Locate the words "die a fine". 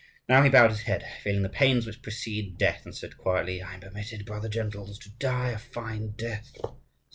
5.11-6.13